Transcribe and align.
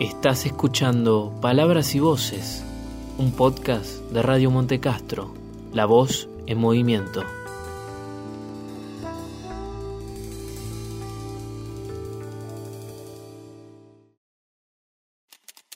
Estás 0.00 0.46
escuchando 0.46 1.34
Palabras 1.40 1.96
y 1.96 1.98
Voces, 1.98 2.62
un 3.18 3.32
podcast 3.32 3.98
de 4.12 4.22
Radio 4.22 4.48
Montecastro, 4.48 5.34
la 5.72 5.86
voz 5.86 6.28
en 6.46 6.58
movimiento. 6.58 7.24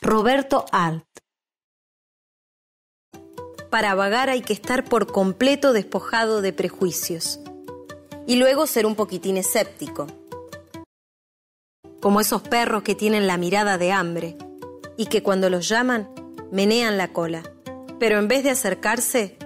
Roberto 0.00 0.64
Alt. 0.72 1.04
Para 3.68 3.94
vagar 3.94 4.30
hay 4.30 4.40
que 4.40 4.54
estar 4.54 4.84
por 4.84 5.12
completo 5.12 5.74
despojado 5.74 6.40
de 6.40 6.54
prejuicios 6.54 7.38
y 8.26 8.36
luego 8.36 8.66
ser 8.66 8.86
un 8.86 8.94
poquitín 8.94 9.36
escéptico 9.36 10.06
como 12.06 12.20
esos 12.20 12.40
perros 12.40 12.84
que 12.84 12.94
tienen 12.94 13.26
la 13.26 13.36
mirada 13.36 13.78
de 13.78 13.90
hambre 13.90 14.36
y 14.96 15.06
que 15.06 15.24
cuando 15.24 15.50
los 15.50 15.68
llaman 15.68 16.08
menean 16.52 16.98
la 16.98 17.08
cola, 17.08 17.42
pero 17.98 18.20
en 18.20 18.28
vez 18.28 18.44
de 18.44 18.50
acercarse, 18.50 19.36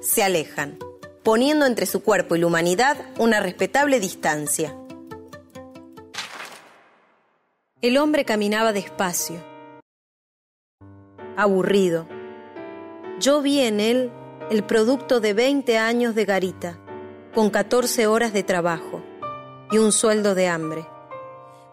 se 0.00 0.22
alejan, 0.22 0.78
poniendo 1.24 1.66
entre 1.66 1.86
su 1.86 2.04
cuerpo 2.04 2.36
y 2.36 2.38
la 2.38 2.46
humanidad 2.46 2.96
una 3.18 3.40
respetable 3.40 3.98
distancia. 3.98 4.76
El 7.80 7.98
hombre 7.98 8.24
caminaba 8.24 8.72
despacio, 8.72 9.42
aburrido. 11.36 12.06
Yo 13.18 13.42
vi 13.42 13.58
en 13.58 13.80
él 13.80 14.12
el 14.52 14.62
producto 14.62 15.18
de 15.18 15.34
20 15.34 15.78
años 15.78 16.14
de 16.14 16.24
garita, 16.24 16.78
con 17.34 17.50
14 17.50 18.06
horas 18.06 18.32
de 18.32 18.44
trabajo 18.44 19.02
y 19.72 19.78
un 19.78 19.90
sueldo 19.90 20.36
de 20.36 20.46
hambre. 20.46 20.93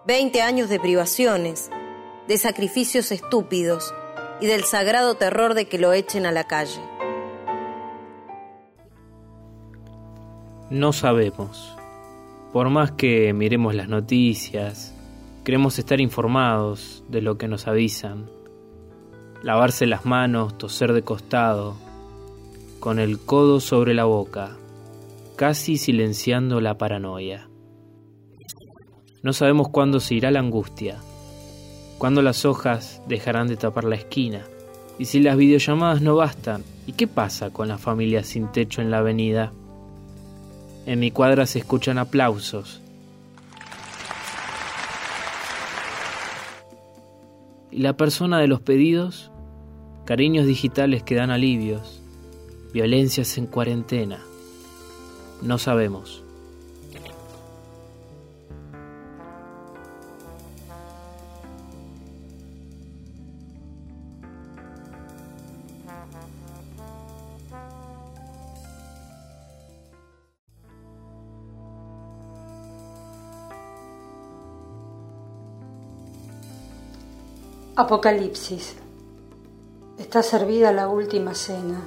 Veinte 0.04 0.41
años 0.41 0.68
de 0.68 0.80
privaciones, 0.80 1.70
de 2.28 2.36
sacrificios 2.40 3.12
estúpidos 3.12 3.94
y 4.41 4.48
del 4.48 4.63
sagrado 4.63 5.13
terror 5.13 5.54
de 5.54 5.66
que 5.66 5.77
lo 5.77 5.93
echen 5.93 6.26
a 6.26 6.32
la 6.32 6.43
calle. 6.43 6.82
No 10.71 10.91
sabemos. 10.91 11.77
Por 12.52 12.71
más 12.71 12.91
que 12.93 13.32
miremos 13.34 13.76
las 13.76 13.90
noticias, 13.90 14.91
queremos 15.43 15.77
estar 15.77 16.02
informados 16.02 17.04
de 17.08 17.21
lo 17.21 17.38
que 17.38 17.48
nos 17.48 17.68
avisan. 17.68 18.27
Lavarse 19.43 19.86
las 19.86 20.04
manos, 20.04 20.58
toser 20.58 20.93
de 20.93 21.04
costado, 21.04 21.76
con 22.80 22.98
el 22.98 23.20
codo 23.20 23.60
sobre 23.60 23.93
la 23.93 24.05
boca, 24.05 24.58
casi 25.36 25.77
silenciando 25.77 26.60
la 26.60 26.80
paranoia. 26.80 27.51
No 29.24 29.34
sabemos 29.34 29.70
cuándo 29.70 30.00
se 30.00 30.16
irá 30.16 30.32
la 30.32 30.40
angustia, 30.40 30.98
cuándo 32.00 32.24
las 32.24 32.44
hojas 32.44 33.04
dejarán 33.08 33.48
de 33.48 33.55
tapar 33.55 33.84
la 33.84 33.96
esquina, 33.96 34.41
y 34.98 35.05
si 35.05 35.20
las 35.20 35.38
videollamadas 35.38 36.02
no 36.02 36.16
bastan, 36.16 36.64
¿y 36.88 36.94
qué 36.94 37.08
pasa 37.08 37.52
con 37.52 37.68
las 37.68 37.80
familias 37.80 38.26
sin 38.26 38.52
techo 38.52 38.82
en 38.82 38.90
la 38.90 38.98
avenida? 38.98 39.52
En 40.88 40.99
mi 40.99 41.12
cuadra 41.12 41.46
se 41.46 41.60
escuchan 41.60 41.99
aplausos. 41.99 42.82
¿Y 47.70 47.80
la 47.80 47.96
persona 47.96 48.40
de 48.40 48.48
los 48.48 48.62
pedidos? 48.62 49.32
Cariños 50.05 50.48
digitales 50.48 51.04
que 51.04 51.16
dan 51.16 51.30
alivios, 51.30 52.02
violencias 52.74 53.38
en 53.38 53.46
cuarentena. 53.46 54.20
No 55.44 55.60
sabemos. 55.60 56.24
Apocalipsis. 77.75 78.75
Está 79.98 80.22
servida 80.22 80.72
la 80.72 80.88
última 80.88 81.34
cena, 81.34 81.81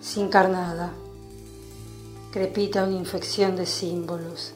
sin 0.00 0.28
carnada. 0.28 0.92
Crepita 2.30 2.84
una 2.84 2.94
infección 2.96 3.56
de 3.56 3.66
símbolos, 3.66 4.52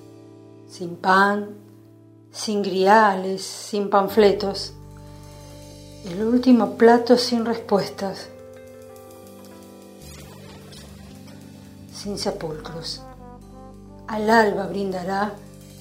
sin 0.68 0.96
pan, 0.96 1.56
sin 2.30 2.62
griales, 2.62 3.42
sin 3.42 3.90
panfletos. 3.90 4.74
El 6.04 6.22
último 6.22 6.76
plato 6.76 7.16
sin 7.16 7.44
respuestas, 7.44 8.28
sin 12.00 12.16
sepulcros. 12.16 13.02
Al 14.06 14.30
alba 14.30 14.66
brindará, 14.66 15.34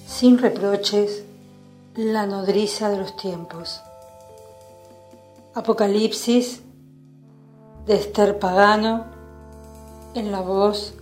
sin 0.06 0.38
reproches, 0.38 1.24
la 1.96 2.26
nodriza 2.26 2.90
de 2.90 2.98
los 2.98 3.16
tiempos. 3.16 3.82
Apocalipsis 5.56 6.62
de 7.86 7.96
Esther 7.96 8.38
Pagano 8.38 9.06
en 10.14 10.32
la 10.32 10.42
voz 10.42 10.94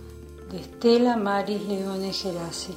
de 0.52 0.60
Estela 0.60 1.16
Maris 1.16 1.62
Leone 1.66 2.12
Gerasi. 2.12 2.76